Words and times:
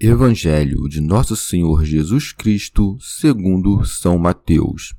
Evangelho 0.00 0.88
de 0.88 1.00
Nosso 1.00 1.36
Senhor 1.36 1.84
Jesus 1.84 2.32
Cristo, 2.32 2.98
segundo 3.00 3.84
São 3.84 4.18
Mateus. 4.18 4.92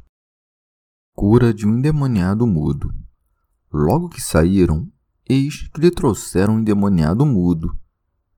Cura 1.14 1.54
de 1.54 1.68
um 1.68 1.78
endemoniado 1.78 2.48
mudo. 2.48 2.94
Logo 3.72 4.08
que 4.08 4.22
saíram, 4.22 4.90
eis 5.28 5.68
que 5.68 5.82
lhe 5.82 5.92
trouxeram 5.92 6.56
um 6.56 6.60
endemoniado 6.62 7.26
mudo. 7.26 7.78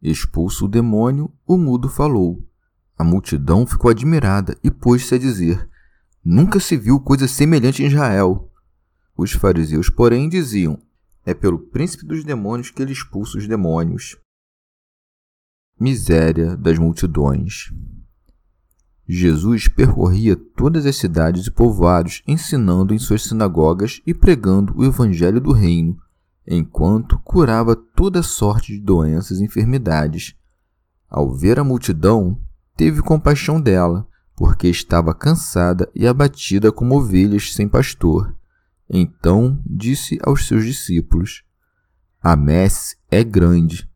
Expulso 0.01 0.65
o 0.65 0.67
demônio, 0.67 1.31
o 1.45 1.57
mudo 1.57 1.87
falou. 1.87 2.43
A 2.97 3.03
multidão 3.03 3.67
ficou 3.67 3.91
admirada 3.91 4.57
e 4.63 4.71
pôs-se 4.71 5.13
a 5.13 5.19
dizer: 5.19 5.69
Nunca 6.25 6.59
se 6.59 6.75
viu 6.75 6.99
coisa 6.99 7.27
semelhante 7.27 7.83
em 7.83 7.85
Israel. 7.85 8.51
Os 9.15 9.31
fariseus, 9.31 9.91
porém, 9.91 10.27
diziam: 10.27 10.81
É 11.23 11.35
pelo 11.35 11.59
príncipe 11.59 12.03
dos 12.03 12.23
demônios 12.23 12.71
que 12.71 12.81
ele 12.81 12.93
expulsa 12.93 13.37
os 13.37 13.47
demônios 13.47 14.17
miséria 15.79 16.55
das 16.55 16.77
multidões. 16.77 17.71
Jesus 19.07 19.67
percorria 19.67 20.35
todas 20.35 20.85
as 20.85 20.97
cidades 20.97 21.47
e 21.47 21.51
povoados, 21.51 22.21
ensinando 22.27 22.93
em 22.93 22.99
suas 22.99 23.23
sinagogas 23.23 24.01
e 24.05 24.13
pregando 24.13 24.73
o 24.75 24.83
evangelho 24.83 25.39
do 25.39 25.53
reino, 25.53 25.97
enquanto 26.45 27.19
curava 27.19 27.75
toda 27.75 28.21
sorte 28.21 28.73
de 28.73 28.79
doenças 28.79 29.39
e 29.39 29.43
enfermidades. 29.43 30.35
Ao 31.09 31.33
ver 31.33 31.57
a 31.57 31.63
multidão, 31.63 32.37
teve 32.75 33.01
compaixão 33.01 33.61
dela, 33.61 34.05
porque 34.35 34.67
estava 34.67 35.13
cansada 35.13 35.89
e 35.95 36.05
abatida 36.05 36.71
como 36.71 36.97
ovelhas 36.97 37.53
sem 37.53 37.67
pastor. 37.67 38.35
Então 38.89 39.61
disse 39.65 40.19
aos 40.21 40.47
seus 40.47 40.65
discípulos: 40.65 41.43
A 42.21 42.35
messe 42.35 42.97
é 43.09 43.23
grande, 43.23 43.89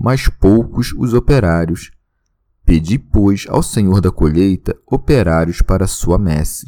mas 0.00 0.28
poucos 0.28 0.92
os 0.92 1.12
operários. 1.12 1.90
Pedi, 2.64 2.98
pois, 2.98 3.46
ao 3.48 3.62
Senhor 3.62 4.00
da 4.00 4.12
colheita 4.12 4.80
operários 4.86 5.60
para 5.60 5.88
sua 5.88 6.16
messe. 6.18 6.66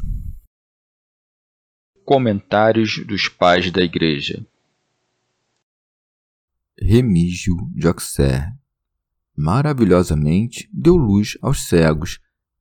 Comentários 2.05 3.07
dos 3.07 3.29
Pais 3.29 3.71
da 3.71 3.83
Igreja 3.83 4.45
Remígio 6.77 7.55
de 7.73 7.87
Auxerre 7.87 8.53
maravilhosamente 9.37 10.69
deu 10.73 10.97
luz 10.97 11.39
aos 11.41 11.69
cegos, 11.69 12.19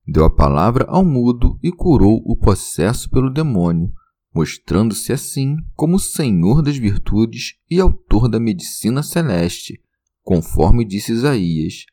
deu 0.07 0.23
a 0.23 0.29
palavra 0.29 0.85
ao 0.87 1.03
mudo 1.03 1.57
e 1.63 1.71
curou 1.71 2.21
o 2.25 2.37
possesso 2.37 3.09
pelo 3.09 3.29
demônio, 3.29 3.91
mostrando-se 4.33 5.11
assim 5.11 5.57
como 5.73 5.97
Senhor 5.97 6.61
das 6.61 6.77
virtudes 6.77 7.55
e 7.69 7.79
autor 7.79 8.29
da 8.29 8.39
medicina 8.39 9.01
celeste 9.01 9.81
conforme 10.29 10.85
disse 10.85 11.11
Isaías. 11.11 11.87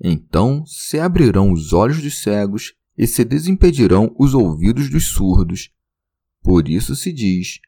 Então 0.00 0.64
se 0.64 1.00
abrirão 1.00 1.52
os 1.52 1.72
olhos 1.72 2.00
dos 2.00 2.22
cegos 2.22 2.72
e 2.96 3.04
se 3.04 3.24
desimpedirão 3.24 4.14
os 4.16 4.32
ouvidos 4.32 4.88
dos 4.88 5.06
surdos. 5.06 5.72
Por 6.40 6.68
isso 6.68 6.94
se 6.94 7.12
diz: 7.12 7.58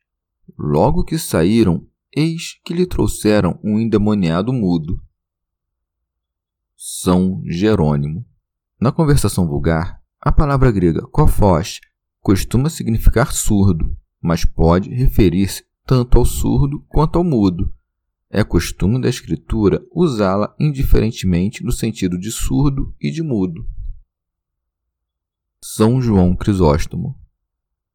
Logo 0.57 1.03
que 1.03 1.19
saíram, 1.19 1.85
eis 2.15 2.57
que 2.65 2.73
lhe 2.73 2.87
trouxeram 2.87 3.59
um 3.65 3.81
endemoniado 3.81 4.53
mudo. 4.53 5.03
São 6.77 7.43
Jerônimo. 7.45 8.25
Na 8.81 8.93
conversação 8.93 9.49
vulgar, 9.49 10.01
a 10.21 10.31
palavra 10.31 10.71
grega 10.71 11.03
kofos 11.09 11.81
costuma 12.21 12.71
significar 12.71 13.33
surdo, 13.33 13.97
mas 14.23 14.45
pode 14.45 14.89
referir-se 14.89 15.65
tanto 15.85 16.17
ao 16.17 16.25
surdo 16.25 16.85
quanto 16.87 17.19
ao 17.19 17.25
mudo. 17.25 17.76
É 18.37 18.45
costume 18.45 19.01
da 19.01 19.09
escritura 19.09 19.83
usá-la 19.91 20.55
indiferentemente 20.61 21.65
no 21.65 21.73
sentido 21.73 22.19
de 22.19 22.31
surdo 22.31 22.95
e 23.01 23.11
de 23.11 23.23
mudo. 23.23 23.67
São 25.59 26.03
João 26.03 26.37
Crisóstomo. 26.37 27.19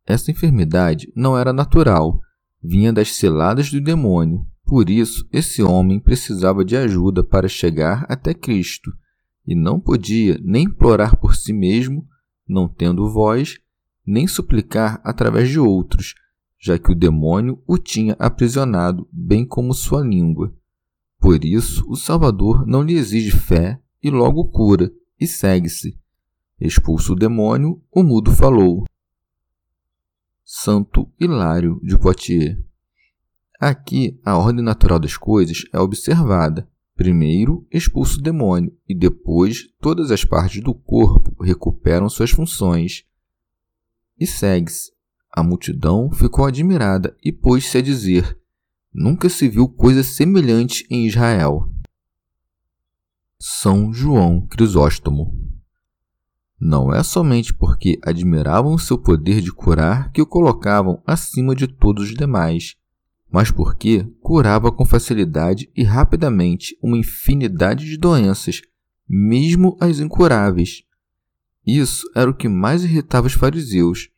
Essa 0.04 0.32
enfermidade 0.32 1.14
não 1.16 1.38
era 1.38 1.54
natural, 1.54 2.20
vinha 2.60 2.92
das 2.92 3.14
ciladas 3.14 3.70
do 3.70 3.80
demônio. 3.80 4.44
Por 4.66 4.90
isso, 4.90 5.30
esse 5.32 5.62
homem 5.62 6.00
precisava 6.00 6.66
de 6.66 6.76
ajuda 6.76 7.24
para 7.24 7.48
chegar 7.48 8.04
até 8.10 8.34
Cristo 8.34 8.92
e 9.46 9.54
não 9.54 9.80
podia 9.80 10.40
nem 10.44 10.64
implorar 10.64 11.20
por 11.20 11.36
si 11.36 11.54
mesmo, 11.54 12.04
não 12.48 12.68
tendo 12.68 13.08
voz, 13.12 13.60
nem 14.04 14.26
suplicar 14.26 15.00
através 15.04 15.50
de 15.50 15.60
outros, 15.60 16.16
já 16.62 16.78
que 16.78 16.92
o 16.92 16.96
demônio 16.96 17.62
o 17.66 17.76
tinha 17.80 18.16
aprisionado, 18.20 19.10
bem 19.12 19.44
como 19.44 19.74
sua 19.74 20.02
língua. 20.02 20.54
Por 21.20 21.44
isso, 21.44 21.84
o 21.90 21.96
Salvador 21.96 22.68
não 22.68 22.84
lhe 22.84 22.94
exige 22.94 23.32
fé 23.32 23.82
e 24.02 24.12
logo 24.12 24.46
cura, 24.46 24.94
e 25.20 25.26
segue-se. 25.26 25.98
Expulso 26.60 27.14
o 27.14 27.16
demônio, 27.16 27.82
o 27.92 28.04
mudo 28.04 28.32
falou. 28.32 28.86
Santo 30.46 31.12
Hilário 31.20 31.80
de 31.84 31.98
Poitiers. 31.98 32.60
Aqui, 33.60 34.20
a 34.24 34.38
ordem 34.38 34.64
natural 34.64 35.00
das 35.00 35.18
coisas 35.18 35.66
é 35.74 35.80
observada. 35.80 36.70
Primeiro, 36.96 37.66
expulso 37.72 38.20
o 38.20 38.22
demônio, 38.22 38.76
e 38.88 38.94
depois 38.94 39.68
todas 39.80 40.12
as 40.12 40.24
partes 40.24 40.62
do 40.62 40.76
corpo 40.76 41.44
recuperam 41.44 42.08
suas 42.08 42.30
funções. 42.30 43.04
E 44.20 44.28
segue-se 44.28 44.92
a 45.32 45.42
multidão 45.42 46.12
ficou 46.12 46.46
admirada 46.46 47.16
e 47.24 47.32
pôs-se 47.32 47.78
a 47.78 47.82
dizer: 47.82 48.38
Nunca 48.94 49.30
se 49.30 49.48
viu 49.48 49.68
coisa 49.68 50.04
semelhante 50.04 50.86
em 50.90 51.06
Israel. 51.08 51.70
São 53.40 53.94
João 53.94 54.46
Crisóstomo. 54.48 55.34
Não 56.60 56.94
é 56.94 57.02
somente 57.02 57.54
porque 57.54 58.00
admiravam 58.04 58.78
seu 58.78 58.98
poder 58.98 59.42
de 59.42 59.52
curar 59.52 60.12
que 60.12 60.22
o 60.22 60.28
colocavam 60.28 61.02
acima 61.08 61.56
de 61.56 61.66
todos 61.68 62.10
os 62.10 62.16
demais, 62.16 62.76
mas 63.32 63.50
porque 63.50 64.06
curava 64.22 64.72
com 64.72 64.86
facilidade 64.86 65.72
e 65.76 65.84
rapidamente 65.84 66.78
uma 66.84 66.98
infinidade 66.98 67.86
de 67.86 67.98
doenças, 67.98 68.62
mesmo 69.08 69.76
as 69.80 70.00
incuráveis. 70.00 70.84
Isso 71.66 72.06
era 72.14 72.30
o 72.30 72.34
que 72.34 72.48
mais 72.48 72.84
irritava 72.84 73.26
os 73.26 73.34
fariseus, 73.34 74.10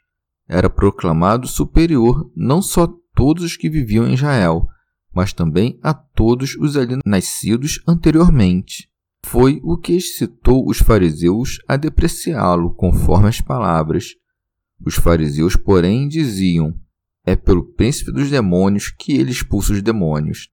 era 0.48 0.69
proclamado 0.69 1.48
superior 1.48 2.30
não 2.36 2.62
só 2.62 2.84
a 2.84 2.94
todos 3.16 3.44
os 3.44 3.56
que 3.56 3.69
viviam 3.69 4.07
em 4.07 4.13
Israel, 4.13 4.68
mas 5.13 5.34
também 5.34 5.80
a 5.81 5.94
todos 5.94 6.56
os 6.56 6.75
ali 6.75 6.98
nascidos 7.06 7.81
anteriormente. 7.88 8.90
Foi 9.25 9.62
o 9.63 9.78
que 9.78 9.94
excitou 9.94 10.68
os 10.68 10.80
fariseus 10.80 11.60
a 11.68 11.78
depreciá-lo, 11.78 12.74
conforme 12.74 13.30
as 13.30 13.40
palavras. 13.40 14.16
Os 14.86 14.95
fariseus, 14.95 15.56
porém, 15.56 16.07
diziam: 16.07 16.78
É 17.25 17.36
pelo 17.36 17.63
príncipe 17.63 18.12
dos 18.12 18.30
demônios 18.30 18.89
que 18.89 19.13
ele 19.13 19.31
expulsa 19.31 19.72
os 19.72 19.81
demônios. 19.81 20.50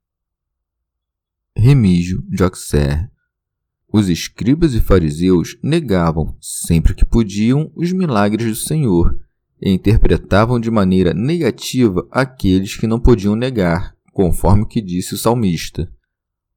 Remígio 1.57 2.23
de 2.29 2.43
Auxerre 2.45 3.11
os 3.93 4.09
escribas 4.09 4.75
e 4.75 4.81
fariseus 4.81 5.59
negavam, 5.63 6.37
sempre 6.41 6.95
que 6.95 7.05
podiam, 7.05 7.73
os 7.75 7.93
milagres 7.93 8.47
do 8.47 8.55
Senhor 8.55 9.19
e 9.61 9.71
interpretavam 9.71 10.59
de 10.59 10.71
maneira 10.71 11.13
negativa 11.13 12.07
aqueles 12.11 12.77
que 12.77 12.87
não 12.87 12.99
podiam 12.99 13.37
negar, 13.37 13.95
conforme 14.13 14.63
o 14.63 14.67
que 14.67 14.81
disse 14.81 15.15
o 15.15 15.19
salmista. 15.19 15.93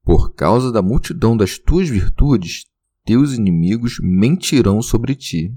Por 0.04 0.34
causa 0.34 0.72
da 0.72 0.82
multidão 0.82 1.36
das 1.36 1.58
tuas 1.58 1.90
virtudes, 1.90 2.66
teus 3.06 3.34
inimigos 3.34 3.98
mentirão 4.02 4.82
sobre 4.82 5.16
ti. 5.16 5.54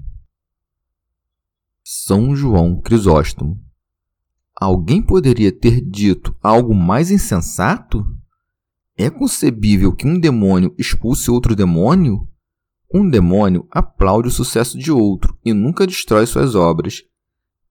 São 1.83 2.35
João 2.35 2.81
Crisóstomo. 2.81 3.57
Alguém 4.59 5.01
poderia 5.01 5.51
ter 5.51 5.79
dito 5.81 6.35
algo 6.41 6.73
mais 6.73 7.11
insensato? 7.11 8.05
É 8.97 9.09
concebível 9.09 9.93
que 9.93 10.07
um 10.07 10.19
demônio 10.19 10.73
expulse 10.77 11.29
outro 11.29 11.55
demônio? 11.55 12.27
Um 12.93 13.09
demônio 13.09 13.67
aplaude 13.69 14.29
o 14.29 14.31
sucesso 14.31 14.77
de 14.77 14.91
outro 14.91 15.37
e 15.45 15.53
nunca 15.53 15.85
destrói 15.85 16.25
suas 16.25 16.55
obras. 16.55 17.03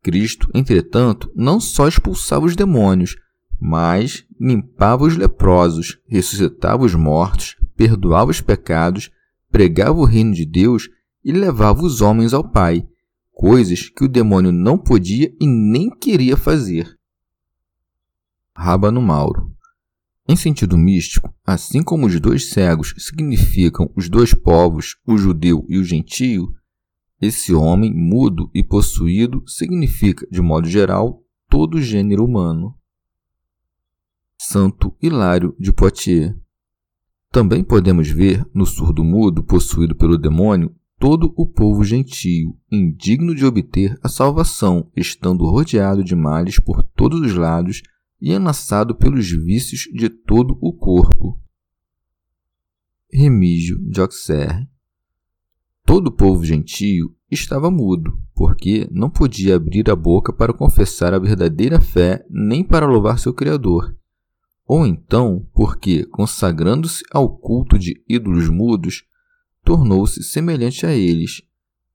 Cristo, 0.03 0.49
entretanto, 0.55 1.31
não 1.35 1.61
só 1.61 1.89
expulsava 1.89 2.47
os 2.47 2.55
demônios, 2.57 3.17
mas 3.61 4.25
limpava 4.41 5.05
os 5.05 5.17
leprosos, 5.17 5.99
ressuscitava 6.07 6.85
os 6.85 6.95
mortos, 6.95 7.57
perdoava 7.77 8.31
os 8.31 8.41
pecados, 8.41 9.11
pregava 9.51 9.99
o 9.99 10.05
reino 10.05 10.35
de 10.35 10.45
Deus 10.45 10.89
e 11.25 11.33
levava 11.33 11.83
os 11.83 12.01
homens 12.01 12.33
ao 12.33 12.49
Pai, 12.49 12.87
coisas 13.33 13.89
que 13.89 14.05
o 14.05 14.09
demônio 14.09 14.53
não 14.53 14.79
podia 14.79 15.33
e 15.41 15.47
nem 15.47 15.91
queria 15.91 16.37
fazer. 16.37 16.97
Rábano 18.55 19.03
Mauro 19.03 19.57
em 20.29 20.35
sentido 20.35 20.77
místico, 20.77 21.33
assim 21.47 21.83
como 21.83 22.07
os 22.07 22.19
dois 22.19 22.51
cegos 22.51 22.95
significam 22.99 23.91
os 23.95 24.09
dois 24.09 24.35
povos, 24.35 24.97
o 25.07 25.17
judeu 25.17 25.65
e 25.69 25.79
o 25.79 25.85
gentio, 25.85 26.53
esse 27.27 27.55
homem 27.55 27.93
mudo 27.95 28.51
e 28.55 28.63
possuído 28.63 29.43
significa, 29.47 30.27
de 30.31 30.41
modo 30.41 30.69
geral, 30.69 31.23
todo 31.49 31.77
o 31.77 31.81
gênero 31.81 32.25
humano. 32.25 32.77
Santo 34.41 34.95
Hilário 35.03 35.55
de 35.59 35.73
Poitiers. 35.73 36.35
Também 37.31 37.65
podemos 37.65 38.09
ver 38.09 38.47
no 38.55 38.65
surdo-mudo 38.65 39.43
possuído 39.43 39.95
pelo 39.95 40.17
demônio 40.17 40.75
todo 40.99 41.33
o 41.37 41.47
povo 41.47 41.85
gentio, 41.85 42.57
indigno 42.71 43.35
de 43.35 43.45
obter 43.45 43.99
a 44.03 44.09
salvação, 44.09 44.91
estando 44.97 45.45
rodeado 45.45 46.03
de 46.03 46.15
males 46.15 46.59
por 46.59 46.83
todos 46.83 47.21
os 47.21 47.35
lados 47.35 47.83
e 48.21 48.33
amassado 48.33 48.95
pelos 48.95 49.29
vícios 49.31 49.83
de 49.93 50.09
todo 50.09 50.59
o 50.61 50.73
corpo. 50.73 51.41
Remígio 53.13 53.79
de 53.89 54.01
Auxerre 54.01 54.69
Todo 55.85 56.09
o 56.09 56.13
povo 56.13 56.45
gentio 56.45 57.16
estava 57.31 57.71
mudo, 57.71 58.19
porque 58.35 58.89
não 58.91 59.11
podia 59.11 59.57
abrir 59.57 59.91
a 59.91 59.97
boca 59.97 60.33
para 60.33 60.53
confessar 60.53 61.13
a 61.13 61.19
verdadeira 61.19 61.81
fé 61.81 62.25
nem 62.31 62.63
para 62.63 62.87
louvar 62.87 63.19
seu 63.19 63.35
Criador. 63.35 63.97
Ou 64.67 64.87
então, 64.87 65.47
porque, 65.55 66.05
consagrando-se 66.07 67.05
ao 67.13 67.37
culto 67.39 67.79
de 67.79 68.03
ídolos 68.09 68.49
mudos, 68.49 69.05
tornou-se 69.65 70.23
semelhante 70.25 70.85
a 70.85 70.93
eles. 70.93 71.43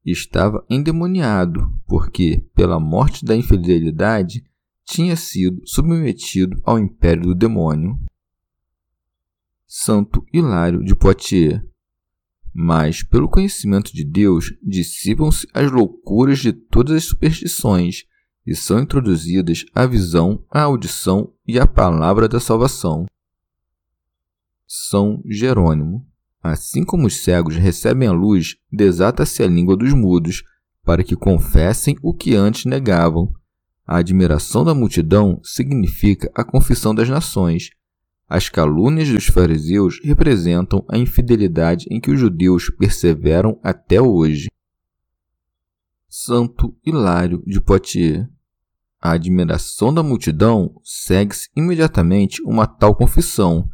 Estava 0.05 0.65
endemoniado, 0.69 1.69
porque, 1.85 2.45
pela 2.55 2.79
morte 2.79 3.25
da 3.25 3.35
infidelidade, 3.35 4.43
tinha 4.85 5.15
sido 5.15 5.61
submetido 5.65 6.59
ao 6.63 6.79
império 6.79 7.23
do 7.23 7.35
demônio. 7.35 7.99
Santo 9.67 10.25
Hilário 10.33 10.83
de 10.83 10.95
Poitiers. 10.95 11.61
Mas, 12.53 13.01
pelo 13.01 13.29
conhecimento 13.29 13.93
de 13.93 14.03
Deus, 14.03 14.53
dissipam-se 14.61 15.47
as 15.53 15.71
loucuras 15.71 16.39
de 16.39 16.51
todas 16.51 16.95
as 16.97 17.03
superstições 17.05 18.03
e 18.45 18.55
são 18.55 18.79
introduzidas 18.79 19.65
a 19.73 19.85
visão, 19.85 20.43
a 20.49 20.61
audição 20.63 21.31
e 21.47 21.59
a 21.59 21.67
palavra 21.67 22.27
da 22.27 22.39
salvação. 22.39 23.05
São 24.67 25.21
Jerônimo. 25.25 26.05
Assim 26.43 26.83
como 26.83 27.05
os 27.05 27.17
cegos 27.17 27.55
recebem 27.55 28.07
a 28.07 28.11
luz, 28.11 28.55
desata-se 28.71 29.43
a 29.43 29.47
língua 29.47 29.77
dos 29.77 29.93
mudos, 29.93 30.43
para 30.83 31.03
que 31.03 31.15
confessem 31.15 31.95
o 32.01 32.13
que 32.13 32.35
antes 32.35 32.65
negavam, 32.65 33.31
a 33.85 33.97
admiração 33.97 34.63
da 34.63 34.73
multidão 34.73 35.39
significa 35.43 36.31
a 36.33 36.43
confissão 36.43 36.95
das 36.95 37.09
nações. 37.09 37.71
As 38.33 38.47
calúnias 38.47 39.09
dos 39.09 39.27
fariseus 39.27 39.99
representam 40.01 40.85
a 40.87 40.97
infidelidade 40.97 41.85
em 41.91 41.99
que 41.99 42.09
os 42.09 42.17
judeus 42.17 42.69
perseveram 42.69 43.59
até 43.61 44.01
hoje. 44.01 44.47
Santo 46.07 46.73
Hilário 46.81 47.43
de 47.45 47.59
Poitiers. 47.59 48.25
A 49.01 49.11
admiração 49.11 49.93
da 49.93 50.01
multidão 50.01 50.79
segue-se 50.81 51.49
imediatamente 51.57 52.41
uma 52.43 52.65
tal 52.65 52.95
confissão. 52.95 53.69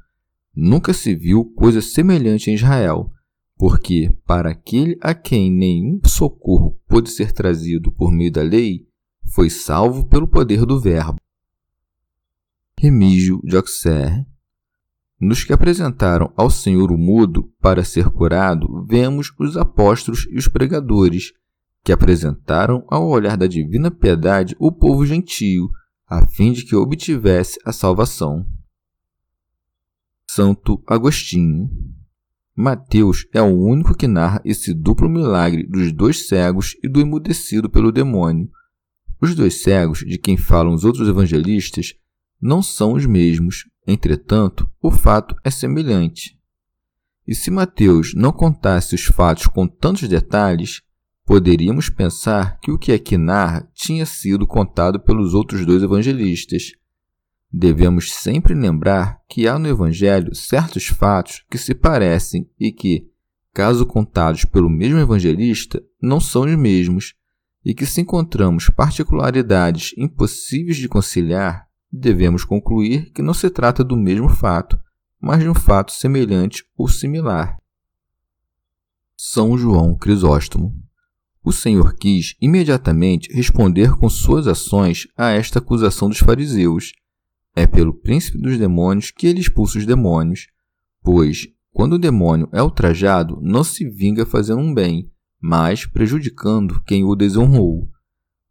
Nunca 0.55 0.91
se 0.91 1.13
viu 1.13 1.45
coisa 1.55 1.79
semelhante 1.79 2.49
em 2.49 2.55
Israel, 2.55 3.11
porque, 3.59 4.11
para 4.25 4.49
aquele 4.49 4.97
a 5.01 5.13
quem 5.13 5.51
nenhum 5.51 5.99
socorro 6.03 6.81
pôde 6.87 7.11
ser 7.11 7.31
trazido 7.31 7.91
por 7.91 8.11
meio 8.11 8.31
da 8.31 8.41
lei, 8.41 8.87
foi 9.23 9.51
salvo 9.51 10.07
pelo 10.07 10.27
poder 10.27 10.65
do 10.65 10.79
Verbo. 10.79 11.19
Remígio 12.79 13.39
de 13.43 13.55
Auxerre 13.55 14.25
Nos 15.19 15.43
que 15.43 15.51
apresentaram 15.51 16.31
ao 16.35 16.49
Senhor 16.49 16.91
o 16.91 16.97
mudo 16.97 17.51
para 17.59 17.83
ser 17.83 18.09
curado, 18.09 18.85
vemos 18.87 19.33
os 19.39 19.57
apóstolos 19.57 20.27
e 20.29 20.37
os 20.37 20.47
pregadores, 20.47 21.33
que 21.83 21.91
apresentaram 21.91 22.85
ao 22.87 23.07
olhar 23.07 23.35
da 23.35 23.47
divina 23.47 23.89
piedade 23.89 24.55
o 24.59 24.71
povo 24.71 25.05
gentio, 25.05 25.69
a 26.07 26.25
fim 26.27 26.51
de 26.51 26.63
que 26.65 26.75
obtivesse 26.75 27.59
a 27.65 27.71
salvação. 27.71 28.45
Santo 30.29 30.83
Agostinho 30.85 31.69
Mateus 32.55 33.27
é 33.33 33.41
o 33.41 33.55
único 33.55 33.95
que 33.95 34.07
narra 34.07 34.41
esse 34.43 34.73
duplo 34.73 35.07
milagre 35.07 35.63
dos 35.63 35.91
dois 35.91 36.27
cegos 36.27 36.75
e 36.83 36.89
do 36.89 36.99
emudecido 36.99 37.69
pelo 37.69 37.91
demônio, 37.91 38.49
os 39.21 39.33
dois 39.33 39.61
cegos 39.61 39.99
de 39.99 40.17
quem 40.17 40.37
falam 40.37 40.73
os 40.73 40.83
outros 40.83 41.07
evangelistas 41.07 41.95
não 42.39 42.61
são 42.61 42.93
os 42.93 43.05
mesmos, 43.05 43.65
entretanto, 43.87 44.69
o 44.81 44.91
fato 44.91 45.35
é 45.43 45.49
semelhante. 45.49 46.37
E 47.25 47.33
se 47.33 47.49
Mateus 47.49 48.13
não 48.13 48.31
contasse 48.31 48.93
os 48.93 49.05
fatos 49.05 49.47
com 49.47 49.67
tantos 49.67 50.07
detalhes, 50.07 50.81
poderíamos 51.25 51.89
pensar 51.89 52.59
que 52.59 52.71
o 52.71 52.77
que 52.77 52.91
aqui 52.91 53.17
narra 53.17 53.69
tinha 53.73 54.05
sido 54.05 54.45
contado 54.45 54.99
pelos 54.99 55.33
outros 55.33 55.65
dois 55.65 55.83
evangelistas. 55.83 56.71
Devemos 57.51 58.13
sempre 58.13 58.53
lembrar 58.53 59.21
que 59.27 59.47
há 59.47 59.57
no 59.59 59.67
Evangelho 59.67 60.35
certos 60.35 60.87
fatos 60.87 61.45
que 61.49 61.57
se 61.57 61.73
parecem 61.73 62.49
e 62.59 62.71
que, 62.71 63.09
caso 63.53 63.85
contados 63.85 64.45
pelo 64.45 64.69
mesmo 64.69 64.99
evangelista, 64.99 65.83
não 66.01 66.19
são 66.19 66.43
os 66.43 66.55
mesmos, 66.57 67.13
e 67.65 67.73
que 67.73 67.85
se 67.85 67.99
encontramos 67.99 68.69
particularidades 68.69 69.93
impossíveis 69.97 70.77
de 70.77 70.87
conciliar, 70.87 71.66
devemos 71.91 72.43
concluir 72.43 73.11
que 73.11 73.21
não 73.21 73.33
se 73.33 73.49
trata 73.49 73.83
do 73.83 73.95
mesmo 73.95 74.29
fato, 74.29 74.79
mas 75.19 75.41
de 75.41 75.49
um 75.49 75.55
fato 75.55 75.91
semelhante 75.91 76.63
ou 76.77 76.87
similar. 76.87 77.57
São 79.15 79.57
João 79.57 79.95
Crisóstomo. 79.95 80.73
O 81.43 81.51
Senhor 81.51 81.95
quis 81.95 82.35
imediatamente 82.41 83.33
responder 83.33 83.95
com 83.95 84.09
suas 84.09 84.47
ações 84.47 85.07
a 85.17 85.29
esta 85.29 85.59
acusação 85.59 86.09
dos 86.09 86.19
fariseus. 86.19 86.91
É 87.55 87.65
pelo 87.65 87.93
príncipe 87.93 88.37
dos 88.37 88.57
demônios 88.57 89.09
que 89.09 89.25
ele 89.25 89.39
expulsa 89.39 89.79
os 89.79 89.85
demônios, 89.85 90.47
pois, 91.01 91.47
quando 91.71 91.93
o 91.93 91.99
demônio 91.99 92.49
é 92.51 92.61
ultrajado, 92.61 93.39
não 93.41 93.63
se 93.63 93.89
vinga 93.89 94.25
fazendo 94.25 94.59
um 94.61 94.73
bem, 94.73 95.09
mas 95.41 95.85
prejudicando 95.85 96.81
quem 96.83 97.03
o 97.03 97.15
desonrou. 97.15 97.89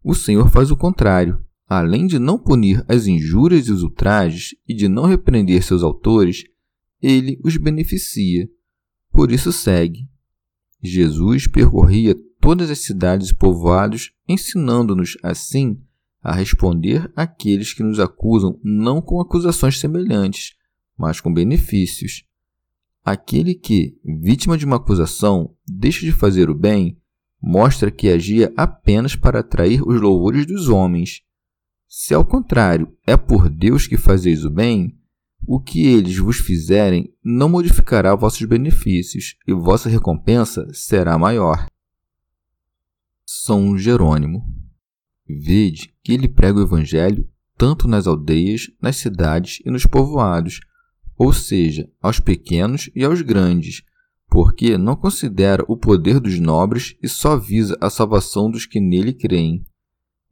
O 0.02 0.14
Senhor 0.14 0.48
faz 0.48 0.70
o 0.70 0.76
contrário. 0.76 1.45
Além 1.66 2.06
de 2.06 2.18
não 2.18 2.38
punir 2.38 2.84
as 2.88 3.06
injúrias 3.06 3.66
e 3.66 3.72
os 3.72 3.82
ultrajes 3.82 4.54
e 4.68 4.74
de 4.74 4.88
não 4.88 5.04
repreender 5.04 5.62
seus 5.62 5.82
autores, 5.82 6.44
ele 7.02 7.40
os 7.44 7.56
beneficia. 7.56 8.48
Por 9.10 9.32
isso 9.32 9.52
segue. 9.52 10.08
Jesus 10.82 11.48
percorria 11.48 12.14
todas 12.40 12.70
as 12.70 12.78
cidades 12.78 13.30
e 13.30 13.34
povoados, 13.34 14.12
ensinando-nos 14.28 15.16
assim 15.22 15.80
a 16.22 16.32
responder 16.32 17.10
àqueles 17.14 17.72
que 17.72 17.82
nos 17.82 17.98
acusam 17.98 18.58
não 18.62 19.00
com 19.00 19.20
acusações 19.20 19.78
semelhantes, 19.78 20.54
mas 20.96 21.20
com 21.20 21.32
benefícios. 21.32 22.24
Aquele 23.04 23.54
que, 23.54 23.96
vítima 24.04 24.58
de 24.58 24.64
uma 24.64 24.76
acusação, 24.76 25.54
deixa 25.66 26.04
de 26.04 26.10
fazer 26.12 26.50
o 26.50 26.54
bem, 26.54 26.98
mostra 27.40 27.90
que 27.90 28.08
agia 28.08 28.52
apenas 28.56 29.14
para 29.14 29.40
atrair 29.40 29.80
os 29.86 30.00
louvores 30.00 30.46
dos 30.46 30.68
homens. 30.68 31.22
Se 31.88 32.14
ao 32.14 32.24
contrário 32.24 32.96
é 33.06 33.16
por 33.16 33.48
Deus 33.48 33.86
que 33.86 33.96
fazeis 33.96 34.44
o 34.44 34.50
bem, 34.50 34.98
o 35.46 35.60
que 35.60 35.86
eles 35.86 36.18
vos 36.18 36.38
fizerem 36.38 37.14
não 37.24 37.48
modificará 37.48 38.14
vossos 38.14 38.44
benefícios, 38.46 39.36
e 39.46 39.52
vossa 39.52 39.88
recompensa 39.88 40.66
será 40.72 41.16
maior. 41.16 41.66
São 43.24 43.78
Jerônimo. 43.78 44.44
Vede 45.28 45.94
que 46.02 46.12
ele 46.12 46.28
prega 46.28 46.58
o 46.58 46.62
Evangelho 46.62 47.28
tanto 47.56 47.88
nas 47.88 48.06
aldeias, 48.06 48.70
nas 48.80 48.96
cidades 48.96 49.60
e 49.64 49.70
nos 49.70 49.86
povoados, 49.86 50.60
ou 51.16 51.32
seja, 51.32 51.90
aos 52.02 52.20
pequenos 52.20 52.90
e 52.94 53.02
aos 53.02 53.22
grandes, 53.22 53.82
porque 54.28 54.76
não 54.76 54.94
considera 54.94 55.64
o 55.66 55.76
poder 55.76 56.20
dos 56.20 56.38
nobres 56.38 56.96
e 57.02 57.08
só 57.08 57.36
visa 57.36 57.76
a 57.80 57.88
salvação 57.88 58.50
dos 58.50 58.66
que 58.66 58.80
nele 58.80 59.14
creem. 59.14 59.64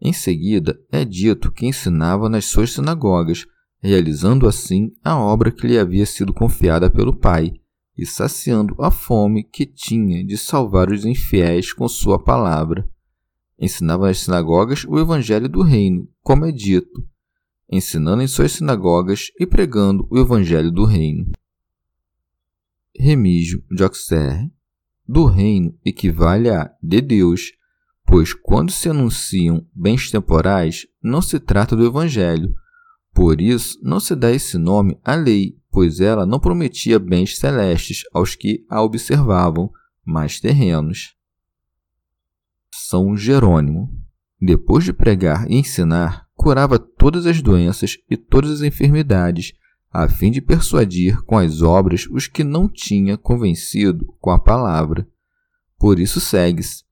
Em 0.05 0.13
seguida, 0.13 0.79
é 0.93 1.03
dito 1.03 1.51
que 1.51 1.65
ensinava 1.65 2.29
nas 2.29 2.45
suas 2.45 2.73
sinagogas, 2.73 3.47
realizando 3.81 4.47
assim 4.47 4.93
a 5.03 5.19
obra 5.19 5.51
que 5.51 5.67
lhe 5.67 5.79
havia 5.79 6.05
sido 6.05 6.35
confiada 6.35 6.91
pelo 6.91 7.17
Pai 7.17 7.55
e 7.97 8.05
saciando 8.05 8.77
a 8.79 8.91
fome 8.91 9.43
que 9.43 9.65
tinha 9.65 10.23
de 10.23 10.37
salvar 10.37 10.91
os 10.93 11.07
infiéis 11.07 11.73
com 11.73 11.89
sua 11.89 12.23
palavra. 12.23 12.87
Ensinava 13.59 14.09
nas 14.09 14.19
sinagogas 14.19 14.85
o 14.85 14.99
evangelho 14.99 15.49
do 15.49 15.63
reino, 15.63 16.07
como 16.23 16.45
é 16.45 16.53
dito, 16.53 17.03
ensinando 17.71 18.21
em 18.21 18.27
suas 18.27 18.53
sinagogas 18.53 19.31
e 19.41 19.47
pregando 19.47 20.07
o 20.11 20.19
evangelho 20.19 20.71
do 20.71 20.85
reino. 20.85 21.33
Remígio 22.95 23.65
de 23.71 23.83
Auxerre 23.83 24.53
do 25.09 25.25
reino 25.25 25.75
equivale 25.83 26.51
a 26.51 26.71
de 26.83 27.01
Deus, 27.01 27.53
pois 28.07 28.33
quando 28.33 28.71
se 28.71 28.89
anunciam 28.89 29.67
bens 29.75 30.11
temporais, 30.11 30.87
não 31.03 31.23
se 31.23 31.41
trata 31.41 31.75
do 31.75 31.87
evangelho. 31.87 32.55
Por 33.13 33.41
isso, 33.41 33.79
não 33.83 34.01
se 34.01 34.15
dá 34.15 34.31
esse 34.31 34.59
nome 34.59 34.99
à 35.05 35.15
lei, 35.15 35.57
pois 35.71 36.01
ela 36.01 36.27
não 36.27 36.41
prometia 36.41 36.99
bens 36.99 37.39
celestes 37.39 38.03
aos 38.13 38.35
que 38.35 38.65
a 38.69 38.83
observavam, 38.83 39.71
mas 40.05 40.41
terrenos. 40.41 41.15
São 42.73 43.17
Jerônimo, 43.17 43.89
depois 44.41 44.85
de 44.85 44.93
pregar 44.93 45.51
e 45.51 45.57
ensinar, 45.57 46.29
curava 46.35 46.79
todas 46.79 47.25
as 47.27 47.41
doenças 47.41 47.97
e 48.11 48.17
todas 48.17 48.51
as 48.51 48.63
enfermidades, 48.63 49.53
a 49.91 50.09
fim 50.09 50.31
de 50.31 50.41
persuadir 50.41 51.23
com 51.23 51.39
as 51.39 51.63
obras 51.63 52.07
os 52.11 52.27
que 52.27 52.43
não 52.43 52.69
tinha 52.69 53.17
convencido 53.17 54.05
com 54.21 54.31
a 54.31 54.39
palavra. 54.39 55.09
Por 55.79 56.01
isso 56.01 56.21
segue-se, 56.21 56.85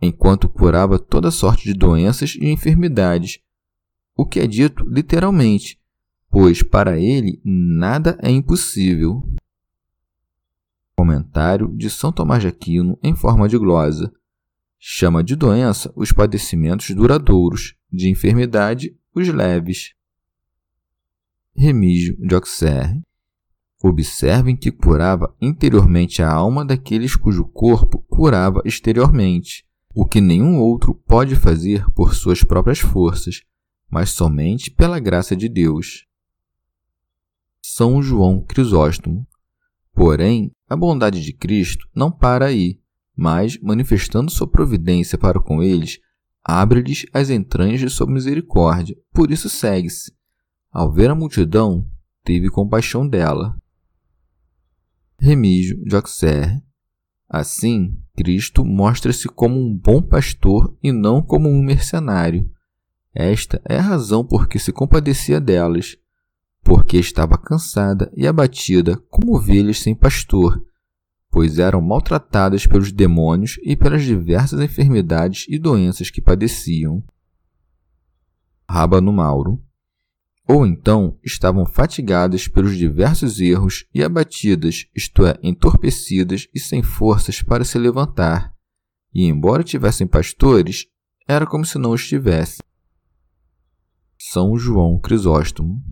enquanto 0.00 0.48
curava 0.48 0.98
toda 0.98 1.30
sorte 1.30 1.64
de 1.64 1.74
doenças 1.74 2.36
e 2.40 2.46
enfermidades, 2.46 3.40
o 4.16 4.26
que 4.26 4.40
é 4.40 4.46
dito 4.46 4.84
literalmente, 4.88 5.78
pois 6.30 6.62
para 6.62 6.98
ele 6.98 7.40
nada 7.44 8.18
é 8.22 8.30
impossível. 8.30 9.22
Comentário 10.96 11.68
de 11.76 11.90
São 11.90 12.10
Tomás 12.10 12.42
de 12.42 12.48
Aquino 12.48 12.98
em 13.02 13.14
forma 13.14 13.48
de 13.48 13.58
glosa. 13.58 14.12
Chama 14.78 15.22
de 15.22 15.36
doença 15.36 15.92
os 15.94 16.12
padecimentos 16.12 16.90
duradouros, 16.90 17.74
de 17.92 18.08
enfermidade 18.08 18.96
os 19.14 19.28
leves. 19.28 19.94
Remígio 21.54 22.16
de 22.18 22.34
Auxerre. 22.34 23.02
Observem 23.82 24.56
que 24.56 24.72
curava 24.72 25.34
interiormente 25.40 26.22
a 26.22 26.30
alma 26.30 26.64
daqueles 26.64 27.14
cujo 27.14 27.44
corpo 27.44 27.98
curava 28.08 28.62
exteriormente, 28.64 29.65
o 29.98 30.04
que 30.04 30.20
nenhum 30.20 30.58
outro 30.58 30.94
pode 30.94 31.34
fazer 31.34 31.90
por 31.92 32.14
suas 32.14 32.44
próprias 32.44 32.80
forças, 32.80 33.40
mas 33.88 34.10
somente 34.10 34.70
pela 34.70 35.00
graça 35.00 35.34
de 35.34 35.48
Deus. 35.48 36.04
São 37.62 38.02
João 38.02 38.44
Crisóstomo. 38.44 39.26
Porém, 39.94 40.52
a 40.68 40.76
bondade 40.76 41.22
de 41.22 41.32
Cristo 41.32 41.88
não 41.94 42.12
para 42.12 42.44
aí, 42.44 42.78
mas, 43.16 43.58
manifestando 43.62 44.30
sua 44.30 44.46
providência 44.46 45.16
para 45.16 45.40
com 45.40 45.62
eles, 45.62 45.98
abre-lhes 46.44 47.06
as 47.10 47.30
entranhas 47.30 47.80
de 47.80 47.88
sua 47.88 48.06
misericórdia. 48.06 48.94
Por 49.14 49.30
isso 49.30 49.48
segue-se. 49.48 50.12
Ao 50.70 50.92
ver 50.92 51.08
a 51.08 51.14
multidão, 51.14 51.90
teve 52.22 52.50
compaixão 52.50 53.08
dela. 53.08 53.56
Remígio 55.18 55.82
de 55.82 55.96
Auxerre. 55.96 56.62
Assim, 57.28 57.96
Cristo 58.16 58.64
mostra-se 58.64 59.28
como 59.28 59.58
um 59.58 59.76
bom 59.76 60.00
pastor 60.00 60.76
e 60.82 60.92
não 60.92 61.20
como 61.20 61.48
um 61.48 61.62
mercenário. 61.62 62.50
Esta 63.14 63.60
é 63.64 63.78
a 63.78 63.82
razão 63.82 64.24
por 64.24 64.46
que 64.46 64.58
se 64.58 64.72
compadecia 64.72 65.40
delas 65.40 65.96
porque 66.66 66.96
estava 66.96 67.38
cansada 67.38 68.12
e 68.16 68.26
abatida 68.26 68.96
como 69.08 69.36
ovelhas 69.36 69.78
sem 69.78 69.94
pastor, 69.94 70.60
pois 71.30 71.60
eram 71.60 71.80
maltratadas 71.80 72.66
pelos 72.66 72.90
demônios 72.90 73.56
e 73.62 73.76
pelas 73.76 74.02
diversas 74.02 74.60
enfermidades 74.60 75.46
e 75.48 75.60
doenças 75.60 76.10
que 76.10 76.20
padeciam. 76.20 77.04
Rábano 78.68 79.12
Mauro. 79.12 79.62
Ou 80.48 80.64
então 80.64 81.18
estavam 81.24 81.66
fatigadas 81.66 82.46
pelos 82.46 82.76
diversos 82.76 83.40
erros 83.40 83.84
e 83.92 84.02
abatidas, 84.02 84.86
isto 84.94 85.26
é, 85.26 85.36
entorpecidas 85.42 86.46
e 86.54 86.60
sem 86.60 86.82
forças 86.82 87.42
para 87.42 87.64
se 87.64 87.78
levantar. 87.78 88.54
E 89.12 89.24
embora 89.24 89.64
tivessem 89.64 90.06
pastores, 90.06 90.86
era 91.26 91.46
como 91.46 91.64
se 91.64 91.78
não 91.78 91.94
estivessem. 91.94 92.64
São 94.18 94.56
João 94.56 94.98
Crisóstomo 95.00 95.82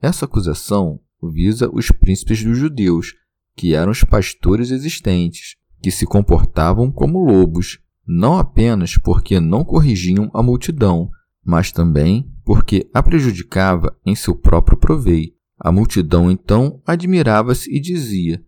essa 0.00 0.26
acusação 0.26 1.00
visa 1.32 1.70
os 1.72 1.90
príncipes 1.90 2.44
dos 2.44 2.58
judeus, 2.58 3.14
que 3.56 3.74
eram 3.74 3.90
os 3.90 4.04
pastores 4.04 4.70
existentes, 4.70 5.56
que 5.82 5.90
se 5.90 6.06
comportavam 6.06 6.92
como 6.92 7.24
lobos, 7.24 7.80
não 8.06 8.38
apenas 8.38 8.96
porque 8.98 9.40
não 9.40 9.64
corrigiam 9.64 10.30
a 10.34 10.42
multidão, 10.42 11.10
mas 11.44 11.72
também 11.72 12.30
porque 12.46 12.88
a 12.94 13.02
prejudicava 13.02 13.98
em 14.06 14.14
seu 14.14 14.32
próprio 14.32 14.78
proveito. 14.78 15.34
A 15.58 15.72
multidão 15.72 16.30
então 16.30 16.80
admirava-se 16.86 17.68
e 17.74 17.80
dizia: 17.80 18.40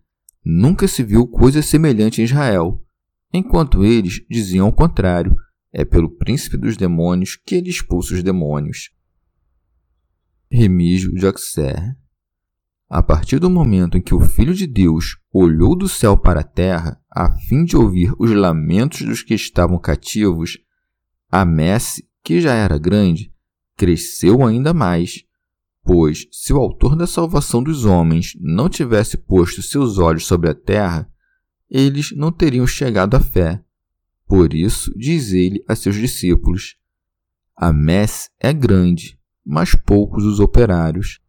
Nunca 0.43 0.87
se 0.87 1.03
viu 1.03 1.27
coisa 1.27 1.61
semelhante 1.61 2.21
em 2.21 2.23
Israel. 2.23 2.81
Enquanto 3.33 3.83
eles 3.83 4.25
diziam 4.29 4.69
o 4.69 4.73
contrário: 4.73 5.35
É 5.73 5.83
pelo 5.83 6.09
príncipe 6.09 6.55
dos 6.55 6.77
demônios 6.77 7.35
que 7.35 7.55
ele 7.55 7.69
expulsa 7.69 8.13
os 8.13 8.23
demônios. 8.23 8.89
Remígio 10.49 11.13
de 11.13 11.27
Auxerre. 11.27 11.93
A 12.89 13.03
partir 13.03 13.37
do 13.37 13.49
momento 13.49 13.97
em 13.97 14.01
que 14.01 14.15
o 14.15 14.21
Filho 14.21 14.53
de 14.53 14.65
Deus 14.65 15.17
olhou 15.31 15.75
do 15.75 15.89
céu 15.89 16.17
para 16.17 16.39
a 16.39 16.43
terra, 16.43 16.99
a 17.11 17.29
fim 17.31 17.65
de 17.65 17.75
ouvir 17.75 18.13
os 18.17 18.31
lamentos 18.31 19.01
dos 19.01 19.21
que 19.21 19.33
estavam 19.33 19.77
cativos, 19.77 20.57
a 21.29 21.43
messe, 21.45 22.07
que 22.23 22.41
já 22.41 22.53
era 22.53 22.79
grande, 22.79 23.31
cresceu 23.79 24.45
ainda 24.45 24.73
mais. 24.73 25.23
Pois, 25.81 26.27
se 26.33 26.51
o 26.51 26.57
autor 26.57 26.97
da 26.97 27.07
salvação 27.07 27.63
dos 27.63 27.85
homens 27.85 28.33
não 28.37 28.67
tivesse 28.67 29.17
posto 29.17 29.61
seus 29.61 29.97
olhos 29.97 30.27
sobre 30.27 30.49
a 30.49 30.53
terra, 30.53 31.09
eles 31.69 32.11
não 32.11 32.29
teriam 32.29 32.67
chegado 32.67 33.15
à 33.15 33.21
fé. 33.21 33.63
Por 34.27 34.53
isso, 34.53 34.91
diz 34.97 35.31
ele 35.31 35.63
a 35.65 35.77
seus 35.77 35.95
discípulos: 35.95 36.75
A 37.55 37.71
messe 37.71 38.29
é 38.37 38.51
grande, 38.51 39.17
mas 39.45 39.73
poucos 39.73 40.25
os 40.25 40.41
operários. 40.41 41.21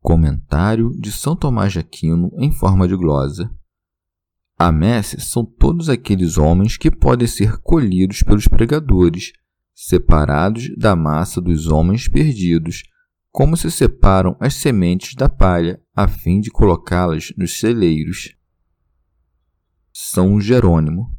Comentário 0.00 0.90
de 0.98 1.12
São 1.12 1.36
Tomás 1.36 1.74
de 1.74 1.78
Aquino 1.78 2.32
em 2.38 2.50
forma 2.50 2.88
de 2.88 2.96
glosa. 2.96 3.54
A 4.58 4.72
messe 4.72 5.20
são 5.20 5.44
todos 5.44 5.90
aqueles 5.90 6.38
homens 6.38 6.78
que 6.78 6.90
podem 6.90 7.28
ser 7.28 7.58
colhidos 7.58 8.22
pelos 8.22 8.48
pregadores, 8.48 9.32
separados 9.76 10.74
da 10.74 10.96
massa 10.96 11.38
dos 11.38 11.66
homens 11.66 12.08
perdidos, 12.08 12.82
como 13.30 13.58
se 13.58 13.70
separam 13.70 14.34
as 14.40 14.54
sementes 14.54 15.14
da 15.14 15.28
palha, 15.28 15.78
a 15.94 16.08
fim 16.08 16.40
de 16.40 16.50
colocá-las 16.50 17.34
nos 17.36 17.60
celeiros. 17.60 18.34
São 19.92 20.40
Jerônimo. 20.40 21.14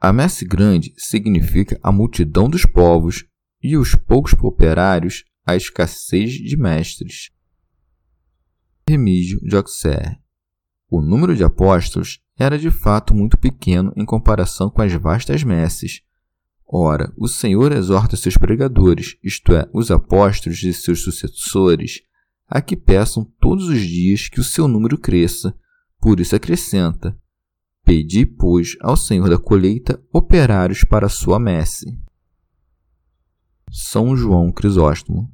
A 0.00 0.12
messe 0.12 0.46
grande 0.46 0.94
significa 0.96 1.78
a 1.82 1.92
multidão 1.92 2.48
dos 2.48 2.64
povos 2.64 3.26
e 3.62 3.76
os 3.76 3.94
poucos 3.94 4.32
operários 4.40 5.24
a 5.44 5.54
escassez 5.54 6.32
de 6.32 6.56
mestres. 6.56 7.30
Remígio 8.88 9.40
de 9.40 9.56
Auxerre. 9.56 10.18
O 10.88 11.02
número 11.02 11.36
de 11.36 11.44
apóstolos 11.44 12.20
era 12.38 12.58
de 12.58 12.70
fato 12.70 13.14
muito 13.14 13.36
pequeno 13.36 13.92
em 13.94 14.06
comparação 14.06 14.70
com 14.70 14.80
as 14.80 14.92
vastas 14.94 15.44
messes. 15.44 16.00
Ora, 16.70 17.10
o 17.16 17.26
Senhor 17.26 17.72
exorta 17.72 18.14
seus 18.14 18.36
pregadores, 18.36 19.16
isto 19.24 19.54
é, 19.54 19.66
os 19.72 19.90
apóstolos 19.90 20.62
e 20.62 20.74
seus 20.74 21.00
sucessores, 21.00 22.02
a 22.46 22.60
que 22.60 22.76
peçam 22.76 23.24
todos 23.40 23.68
os 23.68 23.80
dias 23.80 24.28
que 24.28 24.38
o 24.38 24.44
seu 24.44 24.68
número 24.68 24.98
cresça, 24.98 25.54
por 25.98 26.20
isso 26.20 26.36
acrescenta: 26.36 27.18
Pedi, 27.84 28.26
pois, 28.26 28.76
ao 28.82 28.98
Senhor 28.98 29.30
da 29.30 29.38
colheita 29.38 29.98
operários 30.12 30.84
para 30.84 31.06
a 31.06 31.10
sua 31.10 31.38
messe. 31.38 31.98
São 33.70 34.14
João 34.14 34.52
Crisóstomo 34.52 35.32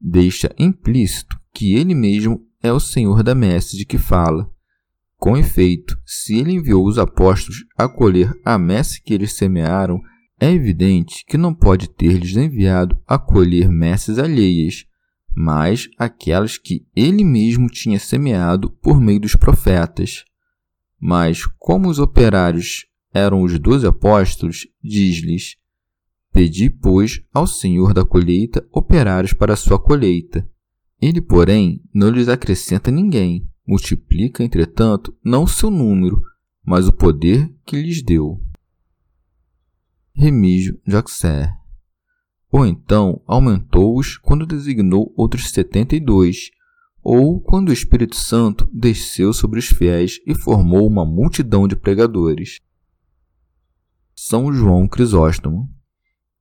deixa 0.00 0.54
implícito 0.58 1.38
que 1.52 1.74
ele 1.74 1.94
mesmo 1.94 2.46
é 2.62 2.72
o 2.72 2.80
Senhor 2.80 3.22
da 3.22 3.34
messe 3.34 3.76
de 3.76 3.84
que 3.84 3.98
fala. 3.98 4.50
Com 5.18 5.36
efeito, 5.36 5.98
se 6.06 6.38
ele 6.38 6.52
enviou 6.52 6.86
os 6.86 6.98
apóstolos 6.98 7.66
a 7.76 7.86
colher 7.86 8.32
a 8.42 8.58
messe 8.58 9.02
que 9.02 9.12
eles 9.12 9.34
semearam, 9.34 10.00
é 10.40 10.50
evidente 10.50 11.22
que 11.28 11.36
não 11.36 11.52
pode 11.52 11.86
ter-lhes 11.86 12.34
enviado 12.34 12.98
a 13.06 13.18
colher 13.18 13.68
messes 13.68 14.18
alheias, 14.18 14.86
mas 15.36 15.88
aquelas 15.98 16.56
que 16.56 16.86
ele 16.96 17.22
mesmo 17.22 17.68
tinha 17.68 17.98
semeado 17.98 18.70
por 18.70 18.98
meio 18.98 19.20
dos 19.20 19.36
profetas. 19.36 20.24
Mas, 20.98 21.44
como 21.58 21.88
os 21.88 21.98
operários 21.98 22.86
eram 23.12 23.42
os 23.42 23.58
doze 23.58 23.86
apóstolos, 23.86 24.66
diz-lhes: 24.82 25.56
Pedi, 26.32 26.70
pois, 26.70 27.22
ao 27.32 27.46
Senhor 27.46 27.92
da 27.92 28.04
colheita 28.04 28.66
operários 28.72 29.34
para 29.34 29.52
a 29.52 29.56
sua 29.56 29.78
colheita. 29.78 30.48
Ele, 31.00 31.20
porém, 31.20 31.82
não 31.92 32.10
lhes 32.10 32.28
acrescenta 32.28 32.90
ninguém, 32.90 33.46
multiplica, 33.66 34.42
entretanto, 34.42 35.14
não 35.24 35.44
o 35.44 35.48
seu 35.48 35.70
número, 35.70 36.22
mas 36.64 36.88
o 36.88 36.92
poder 36.92 37.52
que 37.64 37.80
lhes 37.80 38.02
deu. 38.02 38.40
Remígio 40.12 40.80
de 40.86 40.96
Auxerre 40.96 41.60
ou 42.50 42.66
então 42.66 43.22
aumentou-os 43.26 44.18
quando 44.18 44.46
designou 44.46 45.12
outros 45.16 45.50
setenta 45.50 45.94
e 45.94 46.00
dois, 46.00 46.50
ou 47.02 47.40
quando 47.40 47.68
o 47.68 47.72
Espírito 47.72 48.16
Santo 48.16 48.68
desceu 48.72 49.32
sobre 49.32 49.58
os 49.58 49.66
fiéis 49.66 50.20
e 50.26 50.34
formou 50.34 50.86
uma 50.86 51.06
multidão 51.06 51.66
de 51.66 51.76
pregadores. 51.76 52.60
São 54.14 54.52
João 54.52 54.86
Crisóstomo 54.86 55.68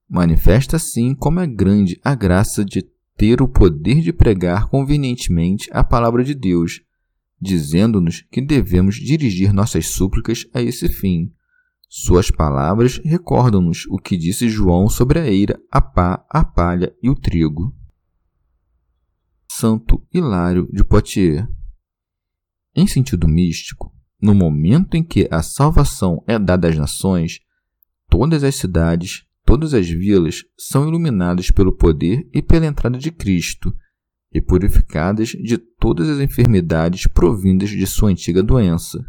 manifesta 0.09 0.75
assim 0.75 1.13
como 1.13 1.39
é 1.39 1.47
grande 1.47 1.99
a 2.03 2.15
graça 2.15 2.65
de 2.65 2.83
ter 3.15 3.41
o 3.41 3.47
poder 3.47 4.01
de 4.01 4.11
pregar 4.11 4.67
convenientemente 4.67 5.69
a 5.71 5.83
palavra 5.83 6.23
de 6.23 6.33
Deus, 6.33 6.81
dizendo-nos 7.39 8.21
que 8.31 8.41
devemos 8.41 8.95
dirigir 8.95 9.53
nossas 9.53 9.87
súplicas 9.87 10.45
a 10.53 10.61
esse 10.61 10.89
fim, 10.89 11.31
suas 11.91 12.29
palavras 12.29 13.01
recordam-nos 13.03 13.87
o 13.87 13.97
que 13.97 14.15
disse 14.15 14.47
João 14.47 14.87
sobre 14.87 15.17
a 15.17 15.27
eira, 15.27 15.59
a 15.71 15.81
pá, 15.81 16.23
a 16.29 16.45
palha 16.45 16.95
e 17.01 17.09
o 17.09 17.15
trigo. 17.15 17.75
Santo 19.51 20.05
Hilário 20.13 20.69
de 20.71 20.83
Poitiers. 20.83 21.47
Em 22.75 22.85
sentido 22.85 23.27
místico, 23.27 23.91
no 24.21 24.35
momento 24.35 24.95
em 24.95 25.03
que 25.03 25.27
a 25.31 25.41
salvação 25.41 26.23
é 26.27 26.37
dada 26.37 26.69
às 26.69 26.77
nações, 26.77 27.39
todas 28.07 28.43
as 28.43 28.53
cidades, 28.53 29.25
todas 29.43 29.73
as 29.73 29.89
vilas 29.89 30.43
são 30.55 30.87
iluminadas 30.87 31.49
pelo 31.49 31.75
poder 31.75 32.29
e 32.31 32.39
pela 32.39 32.67
entrada 32.67 32.99
de 32.99 33.11
Cristo 33.11 33.75
e 34.31 34.39
purificadas 34.39 35.29
de 35.29 35.57
todas 35.57 36.07
as 36.07 36.19
enfermidades 36.19 37.07
provindas 37.07 37.71
de 37.71 37.87
sua 37.87 38.11
antiga 38.11 38.43
doença. 38.43 39.03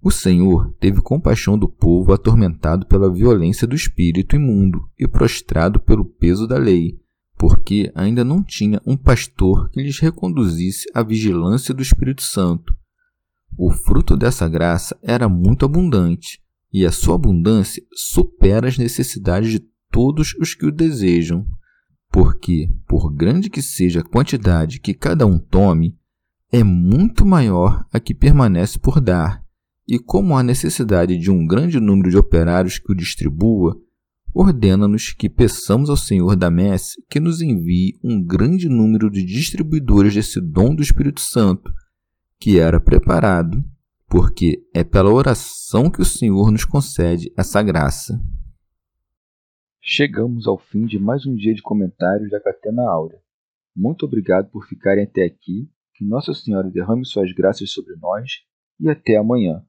O 0.00 0.10
Senhor 0.10 0.72
teve 0.78 1.00
compaixão 1.00 1.58
do 1.58 1.68
povo 1.68 2.12
atormentado 2.12 2.86
pela 2.86 3.12
violência 3.12 3.66
do 3.66 3.74
espírito 3.74 4.36
imundo 4.36 4.88
e 4.98 5.08
prostrado 5.08 5.80
pelo 5.80 6.04
peso 6.04 6.46
da 6.46 6.56
lei, 6.56 6.98
porque 7.36 7.90
ainda 7.94 8.24
não 8.24 8.42
tinha 8.42 8.80
um 8.86 8.96
pastor 8.96 9.68
que 9.70 9.82
lhes 9.82 9.98
reconduzisse 9.98 10.86
à 10.94 11.02
vigilância 11.02 11.74
do 11.74 11.82
Espírito 11.82 12.22
Santo. 12.22 12.76
O 13.56 13.70
fruto 13.70 14.16
dessa 14.16 14.48
graça 14.48 14.96
era 15.02 15.28
muito 15.28 15.64
abundante, 15.64 16.40
e 16.72 16.86
a 16.86 16.92
sua 16.92 17.16
abundância 17.16 17.82
supera 17.92 18.68
as 18.68 18.78
necessidades 18.78 19.50
de 19.50 19.60
todos 19.90 20.34
os 20.34 20.54
que 20.54 20.66
o 20.66 20.72
desejam, 20.72 21.46
porque, 22.10 22.70
por 22.86 23.12
grande 23.12 23.50
que 23.50 23.62
seja 23.62 24.00
a 24.00 24.04
quantidade 24.04 24.80
que 24.80 24.94
cada 24.94 25.26
um 25.26 25.38
tome, 25.38 25.96
é 26.52 26.62
muito 26.62 27.26
maior 27.26 27.84
a 27.92 27.98
que 27.98 28.14
permanece 28.14 28.78
por 28.78 29.00
dar 29.00 29.42
e 29.88 29.98
como 29.98 30.36
há 30.36 30.42
necessidade 30.42 31.16
de 31.16 31.30
um 31.30 31.46
grande 31.46 31.80
número 31.80 32.10
de 32.10 32.18
operários 32.18 32.78
que 32.78 32.92
o 32.92 32.94
distribua, 32.94 33.74
ordena-nos 34.34 35.12
que 35.12 35.30
peçamos 35.30 35.88
ao 35.88 35.96
Senhor 35.96 36.36
da 36.36 36.50
messe 36.50 37.02
que 37.08 37.18
nos 37.18 37.40
envie 37.40 37.98
um 38.04 38.22
grande 38.22 38.68
número 38.68 39.10
de 39.10 39.24
distribuidores 39.24 40.14
desse 40.14 40.40
dom 40.42 40.74
do 40.74 40.82
Espírito 40.82 41.22
Santo, 41.22 41.72
que 42.38 42.58
era 42.58 42.78
preparado, 42.78 43.64
porque 44.06 44.62
é 44.74 44.84
pela 44.84 45.10
oração 45.10 45.90
que 45.90 46.02
o 46.02 46.04
Senhor 46.04 46.50
nos 46.50 46.66
concede 46.66 47.32
essa 47.36 47.62
graça. 47.62 48.20
Chegamos 49.80 50.46
ao 50.46 50.58
fim 50.58 50.84
de 50.84 50.98
mais 50.98 51.24
um 51.24 51.34
dia 51.34 51.54
de 51.54 51.62
comentários 51.62 52.30
da 52.30 52.38
Catena 52.38 52.82
Áurea. 52.82 53.18
Muito 53.74 54.04
obrigado 54.04 54.50
por 54.50 54.66
ficarem 54.66 55.04
até 55.04 55.24
aqui. 55.24 55.70
Que 55.94 56.04
Nossa 56.04 56.34
Senhora 56.34 56.70
derrame 56.70 57.06
suas 57.06 57.32
graças 57.32 57.72
sobre 57.72 57.96
nós 57.96 58.30
e 58.78 58.88
até 58.88 59.16
amanhã. 59.16 59.64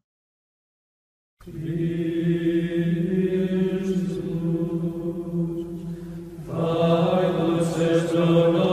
Christus, 1.42 1.54
Christus, 7.76 8.69